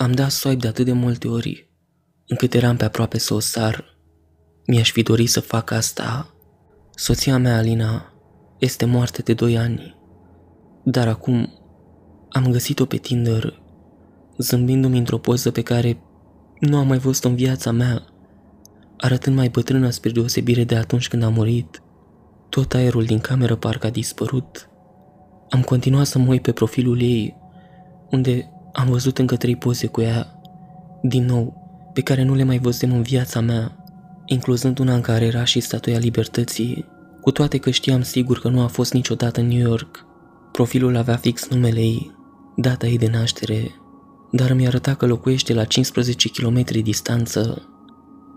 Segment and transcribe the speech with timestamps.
[0.00, 1.70] Am dat swipe de atât de multe ori,
[2.26, 3.98] încât eram pe aproape să o sar.
[4.66, 6.34] Mi-aș fi dorit să fac asta.
[6.94, 8.12] Soția mea, Alina,
[8.58, 9.96] este moartă de doi ani.
[10.84, 11.52] Dar acum
[12.28, 13.62] am găsit-o pe Tinder,
[14.36, 16.00] zâmbindu-mi într-o poză pe care
[16.60, 18.04] nu am mai văzut în viața mea,
[18.96, 21.82] arătând mai bătrână spre deosebire de atunci când a murit.
[22.48, 24.70] Tot aerul din cameră parcă a dispărut.
[25.50, 27.36] Am continuat să mă uit pe profilul ei,
[28.10, 30.40] unde am văzut încă trei poze cu ea,
[31.02, 33.84] din nou, pe care nu le mai văzusem în viața mea,
[34.24, 36.84] incluzând una în care era și statuia libertății,
[37.20, 40.04] cu toate că știam sigur că nu a fost niciodată în New York.
[40.52, 42.16] Profilul avea fix numele ei,
[42.56, 43.74] data ei de naștere,
[44.30, 47.68] dar mi arăta că locuiește la 15 km distanță.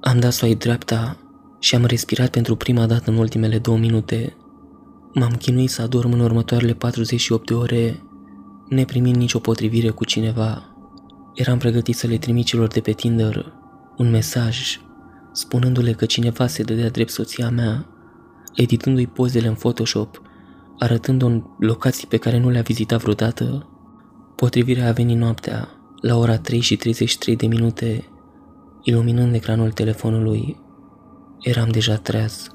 [0.02, 1.18] Am dat swipe dreapta
[1.60, 4.36] și am respirat pentru prima dată în ultimele două minute.
[5.14, 8.04] M-am chinuit să adorm în următoarele 48 de ore,
[8.72, 10.76] neprimind nicio potrivire cu cineva.
[11.34, 13.54] Eram pregătit să le trimit celor de pe Tinder
[13.98, 14.80] un mesaj,
[15.32, 17.86] spunându-le că cineva se dădea drept soția mea,
[18.56, 20.22] editându-i pozele în Photoshop,
[20.80, 23.70] arătând-o în locații pe care nu le-a vizitat vreodată.
[24.36, 25.70] Potrivirea a venit noaptea,
[26.02, 28.06] la ora 3 și 33 de minute,
[28.82, 30.60] iluminând ecranul telefonului.
[31.40, 32.48] Eram deja treaz.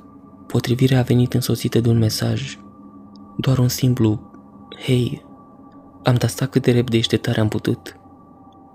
[0.46, 2.58] Potrivirea a venit însoțită de un mesaj.
[3.36, 4.30] Doar un simplu
[4.84, 5.25] Hei,
[6.06, 7.96] am tastat cât de repede ești de tare am putut.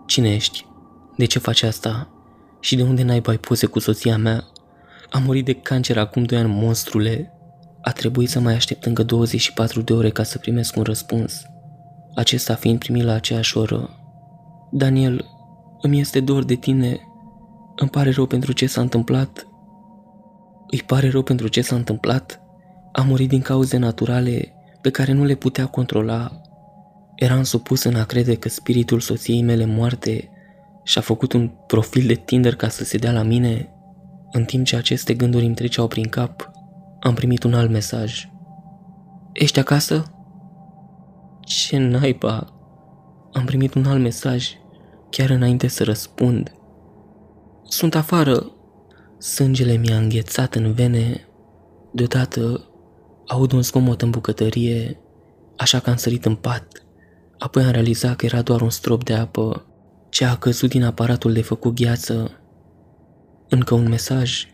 [0.05, 0.65] Cine ești?
[1.17, 2.09] De ce faci asta?
[2.59, 4.43] Și de unde n-ai bai poze cu soția mea?
[5.09, 7.33] Am murit de cancer acum doi ani, monstrule.
[7.81, 11.41] A trebuit să mai aștept încă 24 de ore ca să primesc un răspuns.
[12.15, 13.89] Acesta fiind primit la aceeași oră.
[14.71, 15.25] Daniel,
[15.81, 16.99] îmi este dor de tine.
[17.75, 19.47] Îmi pare rău pentru ce s-a întâmplat.
[20.67, 22.41] Îi pare rău pentru ce s-a întâmplat?
[22.91, 26.40] A murit din cauze naturale pe care nu le putea controla.
[27.21, 30.29] Eram supus în a crede că spiritul soției mele moarte
[30.83, 33.69] și-a făcut un profil de Tinder ca să se dea la mine.
[34.31, 36.51] În timp ce aceste gânduri îmi treceau prin cap,
[36.99, 38.29] am primit un alt mesaj.
[39.33, 40.13] Ești acasă?
[41.39, 42.53] Ce naiba!
[43.33, 44.49] Am primit un alt mesaj,
[45.09, 46.51] chiar înainte să răspund.
[47.63, 48.51] Sunt afară.
[49.17, 51.27] Sângele mi-a înghețat în vene.
[51.93, 52.69] Deodată
[53.27, 54.99] aud un zgomot în bucătărie,
[55.57, 56.85] așa că am sărit în pat.
[57.41, 59.65] Apoi am realizat că era doar un strop de apă
[60.09, 62.31] ce a căzut din aparatul de făcut gheață.
[63.49, 64.47] Încă un mesaj.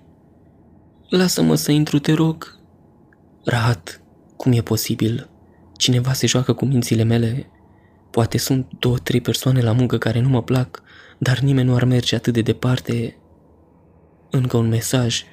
[1.09, 2.59] Lasă-mă să intru, te rog.
[3.43, 4.01] Rahat,
[4.37, 5.29] cum e posibil?
[5.77, 7.49] Cineva se joacă cu mințile mele.
[8.11, 10.81] Poate sunt două, trei persoane la muncă care nu mă plac,
[11.17, 13.17] dar nimeni nu ar merge atât de departe.
[14.29, 15.23] Încă un mesaj.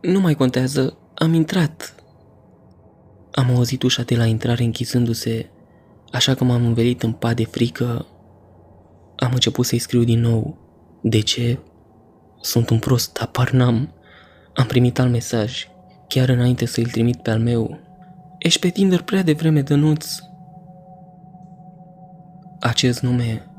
[0.00, 1.94] Nu mai contează, am intrat.
[3.32, 5.50] Am auzit ușa de la intrare închizându-se,
[6.12, 8.06] așa că m-am învelit în pat de frică.
[9.16, 10.58] Am început să-i scriu din nou.
[11.02, 11.58] De ce?
[12.40, 13.94] Sunt un prost, apar n-am.
[14.54, 15.68] Am primit alt mesaj,
[16.08, 17.78] chiar înainte să-l trimit pe al meu.
[18.38, 20.06] Ești pe Tinder prea devreme, Dănuț.
[22.60, 23.50] Acest nume,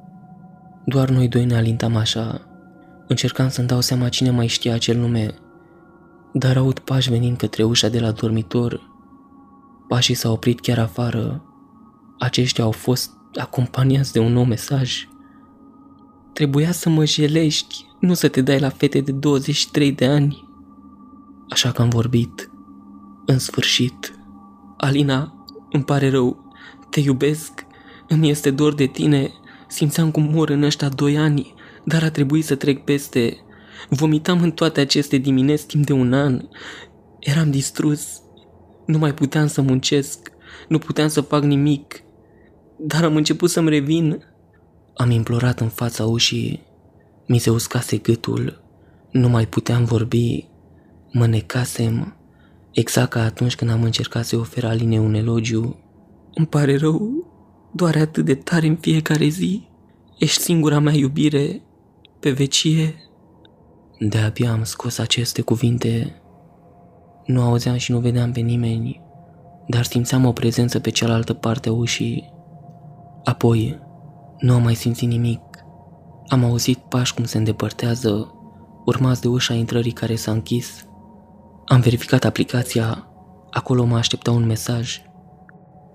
[0.86, 2.42] doar noi doi ne alintam așa.
[3.08, 5.28] Încercam să-mi dau seama cine mai știa acel nume,
[6.34, 8.82] dar aud pași venind către ușa de la dormitor.
[9.88, 11.42] Pașii s-au oprit chiar afară.
[12.20, 15.08] Aceștia au fost acompaniați de un nou mesaj.
[16.34, 20.48] Trebuia să mă jelești, nu să te dai la fete de 23 de ani.
[21.50, 22.52] Așa că am vorbit.
[23.26, 24.16] În sfârșit.
[24.78, 26.54] Alina, îmi pare rău.
[26.90, 27.66] Te iubesc.
[28.08, 29.32] Îmi este dor de tine.
[29.68, 31.54] Simțeam cum mor în ăștia doi ani,
[31.84, 33.38] dar a trebuit să trec peste.
[33.90, 36.42] Vomitam în toate aceste dimineți timp de un an.
[37.20, 38.22] Eram distrus.
[38.86, 40.32] Nu mai puteam să muncesc.
[40.68, 42.04] Nu puteam să fac nimic.
[42.78, 44.26] Dar am început să-mi revin.
[44.94, 46.66] Am implorat în fața ușii.
[47.28, 48.64] Mi se uscase gâtul.
[49.12, 50.48] Nu mai puteam vorbi.
[51.12, 52.16] Mă necasem.
[52.72, 55.80] Exact ca atunci când am încercat să-i ofer Aline un elogiu.
[56.34, 57.26] Îmi pare rău.
[57.74, 59.68] Doar atât de tare în fiecare zi.
[60.18, 61.62] Ești singura mea iubire.
[62.20, 62.96] Pe vecie.
[64.00, 66.22] De-abia am scos aceste cuvinte.
[67.26, 69.02] Nu auzeam și nu vedeam pe nimeni,
[69.68, 72.37] dar simțeam o prezență pe cealaltă parte a ușii.
[73.28, 73.80] Apoi,
[74.40, 75.42] nu am mai simțit nimic.
[76.28, 78.34] Am auzit pași cum se îndepărtează,
[78.86, 80.88] urmați de ușa intrării care s-a închis.
[81.66, 83.08] Am verificat aplicația,
[83.50, 85.02] acolo mă aștepta un mesaj.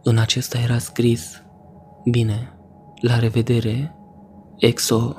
[0.02, 1.42] În acesta era scris,
[2.10, 2.58] Bine,
[3.00, 3.96] la revedere,
[4.56, 5.14] EXO.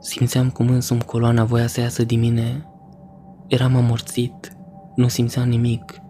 [0.00, 2.68] Simțeam cum însumi coloana voia să iasă din mine.
[3.46, 4.56] Eram amorțit,
[4.94, 6.00] nu simțeam nimic,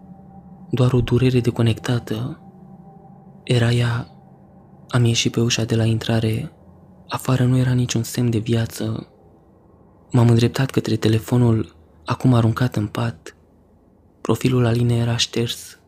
[0.69, 2.39] doar o durere deconectată.
[3.43, 4.09] Era ea
[4.87, 6.55] am ieșit pe ușa de la intrare,
[7.07, 9.07] Afară nu era niciun semn de viață.
[10.11, 13.37] M-am îndreptat către telefonul acum aruncat în pat.
[14.21, 15.79] Profilul Alinei era șters.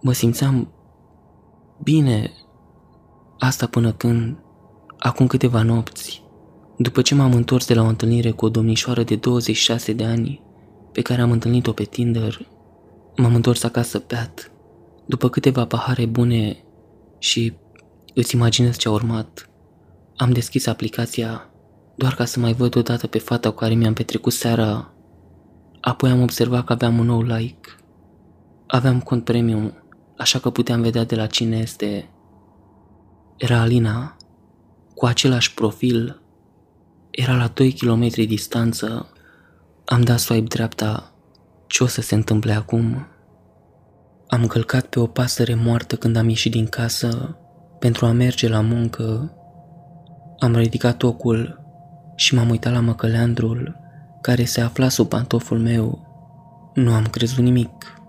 [0.00, 0.72] Mă simțeam
[1.82, 2.32] bine,
[3.38, 4.38] asta până când,
[4.98, 6.22] acum câteva nopți,
[6.78, 10.42] după ce m-am întors de la o întâlnire cu o domnișoară de 26 de ani,
[10.92, 12.48] pe care am întâlnit-o pe Tinder,
[13.16, 14.52] m-am întors acasă beat,
[15.06, 16.64] după câteva pahare bune
[17.20, 17.56] și
[18.14, 19.50] îți imaginez ce a urmat.
[20.16, 21.50] Am deschis aplicația
[22.00, 24.92] doar ca să mai văd odată pe fata cu care mi-am petrecut seara.
[25.80, 27.68] Apoi am observat că aveam un nou like.
[28.66, 29.74] Aveam cont premium,
[30.16, 32.10] așa că puteam vedea de la cine este.
[33.36, 34.16] Era Alina,
[34.94, 36.22] cu același profil.
[37.10, 39.12] Era la 2 km distanță.
[39.84, 41.14] Am dat swipe dreapta.
[41.66, 43.06] Ce o să se întâmple acum?
[44.30, 47.36] Am călcat pe o pasăre moartă când am ieșit din casă
[47.78, 49.32] pentru a merge la muncă.
[50.38, 51.60] Am ridicat ocul
[52.14, 53.76] și m-am uitat la măcăleandrul
[54.20, 56.06] care se afla sub pantoful meu.
[56.74, 58.00] Nu am crezut nimic.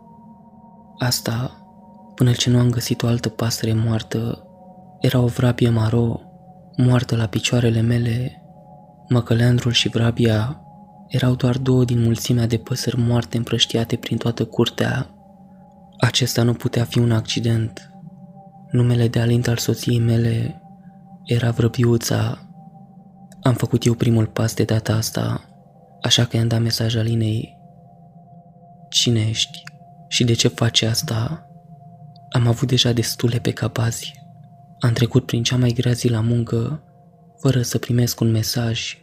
[0.97, 1.65] Asta
[2.15, 4.45] până ce nu am găsit o altă pasăre moartă.
[4.99, 6.21] Era o vrabie maro,
[6.77, 8.43] moartă la picioarele mele.
[9.09, 10.61] Măcăleandrul și vrabia
[11.07, 15.15] erau doar două din mulțimea de păsări moarte împrăștiate prin toată curtea.
[16.01, 17.91] Acesta nu putea fi un accident.
[18.71, 20.61] Numele de alint al soției mele
[21.25, 22.49] era vrăbiuța.
[23.41, 25.49] Am făcut eu primul pas de data asta,
[26.01, 27.57] așa că i-am dat mesaj Alinei.
[28.89, 29.63] Cine ești
[30.07, 31.47] și de ce faci asta?
[32.31, 34.13] Am avut deja destule pe capazi.
[34.79, 36.83] Am trecut prin cea mai grea zi la muncă,
[37.39, 38.97] fără să primesc un mesaj.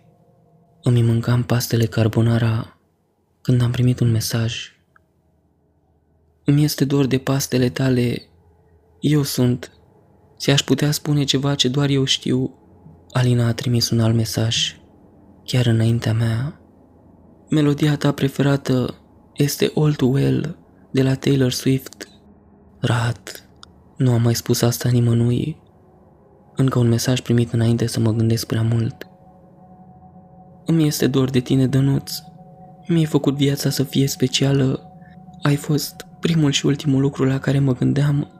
[0.83, 2.81] Îmi mâncam pastele carbonara
[3.43, 4.78] când am primit un mesaj.
[6.49, 8.23] Îmi este dor de pastele tale.
[9.01, 9.73] Eu sunt.
[10.39, 12.55] Ți-aș putea spune ceva ce doar eu știu.
[13.11, 14.77] Alina a trimis un alt mesaj,
[15.45, 16.61] chiar înaintea mea.
[17.51, 18.95] Melodia ta preferată
[19.35, 20.59] este All Too Well
[20.91, 22.09] de la Taylor Swift.
[22.79, 23.49] Rat,
[23.97, 25.61] nu am mai spus asta nimănui.
[26.57, 29.07] Încă un mesaj primit înainte să mă gândesc prea mult.
[30.67, 32.13] Îmi este dor de tine, Dănuț.
[32.87, 34.93] Mi-ai făcut viața să fie specială.
[35.43, 38.31] Ai fost primul și ultimul lucru la care mă gândeam.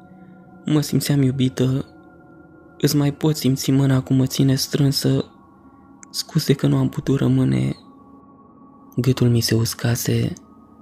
[0.65, 1.87] Mă simțeam iubită.
[2.81, 5.25] Îți mai pot simți mâna cum mă ține strânsă.
[6.11, 7.77] Scuze că nu am putut rămâne.
[8.97, 10.33] Gâtul mi se uscase,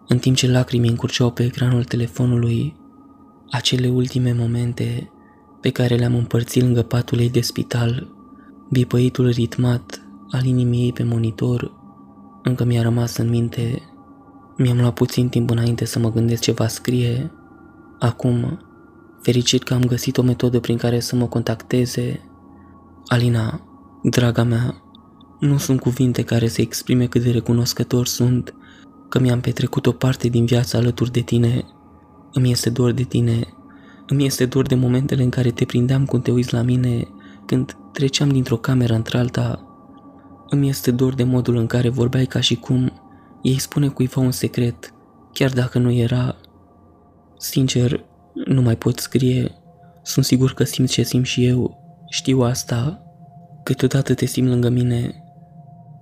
[0.09, 2.77] în timp ce lacrimii încurceau pe ecranul telefonului
[3.51, 5.11] acele ultime momente
[5.61, 8.09] pe care le-am împărțit lângă patul ei de spital,
[8.71, 10.01] bipăitul ritmat
[10.31, 11.73] al inimii ei pe monitor,
[12.43, 13.83] încă mi-a rămas în minte.
[14.57, 17.31] Mi-am luat puțin timp înainte să mă gândesc ce va scrie.
[17.99, 18.59] Acum,
[19.23, 22.21] fericit că am găsit o metodă prin care să mă contacteze.
[23.07, 23.61] Alina,
[24.03, 24.83] draga mea,
[25.41, 28.55] nu sunt cuvinte care să exprime cât de recunoscător sunt
[29.09, 31.65] că mi-am petrecut o parte din viața alături de tine
[32.37, 33.47] îmi este dor de tine,
[34.07, 37.09] îmi este dor de momentele în care te prindeam când te uiți la mine,
[37.47, 39.61] când treceam dintr-o cameră într-alta.
[40.49, 42.93] Îmi este dor de modul în care vorbeai ca și cum
[43.47, 44.95] ei spune cuiva un secret,
[45.33, 46.37] chiar dacă nu era.
[47.39, 49.55] Sincer, nu mai pot scrie.
[50.03, 51.79] Sunt sigur că simți ce simt și eu.
[52.11, 53.03] Știu asta.
[53.63, 55.25] Câteodată te simt lângă mine.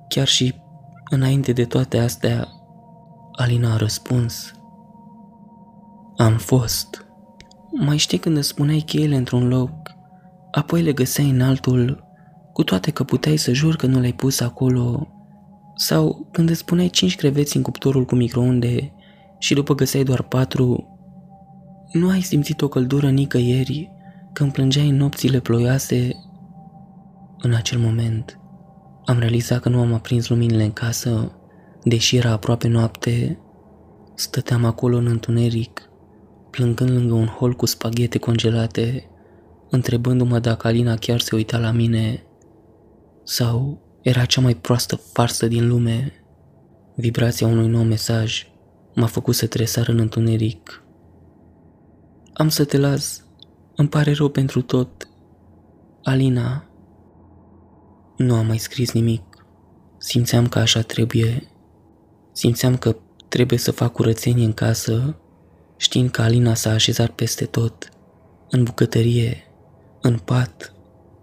[0.09, 0.55] Chiar și
[1.11, 2.49] înainte de toate astea,
[3.33, 4.53] Alina a răspuns.
[6.17, 7.07] Am fost.
[7.71, 9.71] Mai știi când îți spuneai cheile într-un loc,
[10.51, 12.05] apoi le găseai în altul,
[12.53, 15.14] cu toate că puteai să jur că nu le-ai pus acolo,
[15.75, 18.93] sau când îți spuneai cinci creveți în cuptorul cu microunde
[19.39, 20.89] și după găseai doar patru,
[21.93, 23.91] nu ai simțit o căldură nicăieri
[24.33, 26.13] când plângeai în nopțile ploioase?
[27.39, 28.39] În acel moment,
[29.05, 31.33] am realizat că nu am aprins luminile în casă,
[31.83, 33.39] deși era aproape noapte.
[34.15, 35.91] Stăteam acolo în întuneric,
[36.51, 39.11] plângând lângă un hol cu spaghete congelate,
[39.71, 42.23] întrebându-mă dacă Alina chiar se uita la mine
[43.25, 46.13] sau era cea mai proastă farsă din lume.
[46.95, 48.47] Vibrația unui nou mesaj
[48.95, 50.85] m-a făcut să tresar în întuneric.
[52.33, 53.25] Am să te las,
[53.77, 55.09] îmi pare rău pentru tot.
[56.03, 56.69] Alina.
[58.17, 59.47] Nu am mai scris nimic.
[59.99, 61.49] Simțeam că așa trebuie.
[62.33, 62.97] Simțeam că
[63.29, 65.19] trebuie să fac curățenie în casă
[65.77, 67.89] știind că Alina s-a așezat peste tot,
[68.51, 69.45] în bucătărie,
[70.01, 70.75] în pat,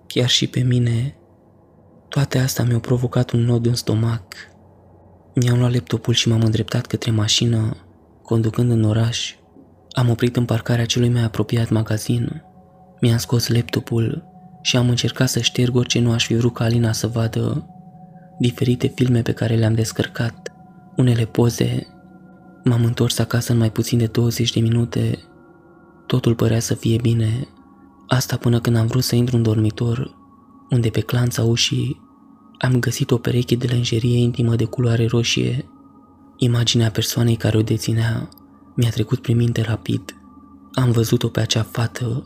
[0.07, 1.15] chiar și pe mine.
[2.11, 4.23] Toate astea mi-au provocat un nod în stomac.
[5.35, 7.77] Mi-am luat laptopul și m-am îndreptat către mașină,
[8.23, 9.35] conducând în oraș.
[9.91, 12.43] Am oprit în parcarea celui mai apropiat magazin.
[13.01, 14.23] Mi-am scos laptopul
[14.61, 17.69] și am încercat să șterg orice nu aș fi vrut ca Alina să vadă
[18.39, 20.51] diferite filme pe care le-am descărcat,
[20.95, 21.87] unele poze.
[22.63, 25.19] M-am întors acasă în mai puțin de 20 de minute.
[26.07, 27.47] Totul părea să fie bine.
[28.07, 30.19] Asta până când am vrut să intru în dormitor,
[30.71, 32.09] unde pe clanța ușii
[32.57, 35.69] am găsit o pereche de lenjerie intimă de culoare roșie.
[36.37, 38.29] Imaginea persoanei care o deținea
[38.75, 40.15] mi-a trecut prin minte rapid.
[40.73, 42.23] Am văzut-o pe acea fată,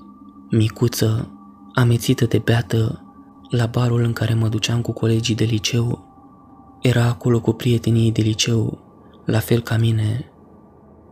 [0.50, 1.32] micuță,
[1.74, 3.04] amețită de beată,
[3.50, 6.14] la barul în care mă duceam cu colegii de liceu.
[6.82, 8.80] Era acolo cu prietenii de liceu,
[9.26, 10.32] la fel ca mine.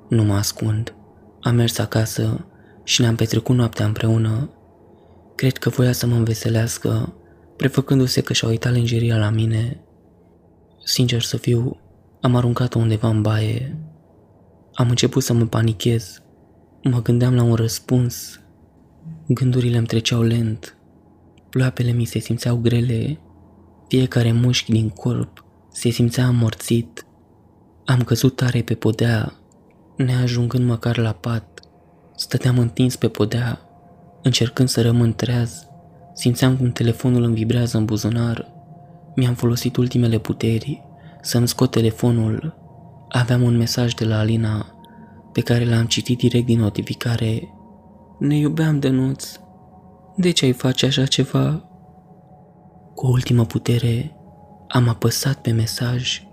[0.09, 0.95] Nu mă ascund.
[1.41, 2.45] Am mers acasă
[2.83, 4.49] și ne-am petrecut noaptea împreună.
[5.35, 7.13] Cred că voia să mă înveselească,
[7.57, 9.83] prefăcându-se că și-a uitat lingeria la mine.
[10.83, 11.79] Sincer să fiu,
[12.21, 13.77] am aruncat-o undeva în baie.
[14.73, 16.21] Am început să mă panichez.
[16.83, 18.39] Mă gândeam la un răspuns.
[19.27, 20.77] Gândurile îmi treceau lent.
[21.49, 23.19] Ploapele mi se simțeau grele.
[23.87, 25.43] Fiecare mușchi din corp
[25.73, 27.05] se simțea amorțit.
[27.85, 29.33] Am căzut tare pe podea,
[29.97, 31.59] neajungând măcar la pat.
[32.15, 33.59] Stăteam întins pe podea,
[34.23, 35.67] încercând să rămân treaz.
[36.13, 38.51] Simțeam cum telefonul îmi vibrează în buzunar.
[39.15, 40.83] Mi-am folosit ultimele puteri
[41.21, 42.57] să-mi scot telefonul.
[43.09, 44.75] Aveam un mesaj de la Alina
[45.31, 47.49] pe care l-am citit direct din notificare.
[48.19, 49.39] Ne iubeam, Dănuț.
[50.15, 51.69] De ce ai face așa ceva?
[52.95, 54.17] Cu o ultimă putere
[54.67, 56.23] am apăsat pe mesaj,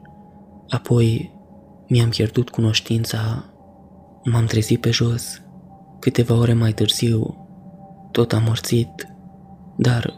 [0.68, 1.32] apoi
[1.88, 3.44] mi-am pierdut cunoștința.
[4.24, 5.42] M-am trezit pe jos.
[5.98, 7.48] Câteva ore mai târziu,
[8.10, 9.08] tot amorțit,
[9.80, 10.14] dar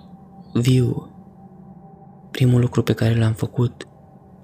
[0.52, 1.10] viu.
[2.30, 3.86] Primul lucru pe care l-am făcut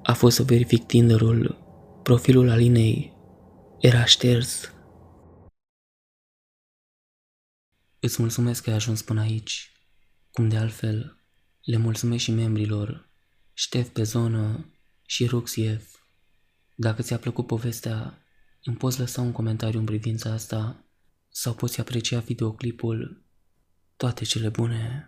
[0.03, 1.67] a fost să verific Tinderul.
[2.03, 3.17] Profilul Alinei
[3.81, 4.73] era șters.
[8.01, 9.73] Îți mulțumesc că ai ajuns până aici.
[10.31, 11.23] Cum de altfel,
[11.63, 13.11] le mulțumesc și membrilor
[13.53, 14.73] Ștef pe zonă
[15.07, 16.07] și Ruxiev.
[16.75, 18.23] Dacă ți-a plăcut povestea,
[18.63, 20.85] îmi poți lăsa un comentariu în privința asta
[21.29, 23.25] sau poți aprecia videoclipul.
[23.97, 25.08] Toate cele bune!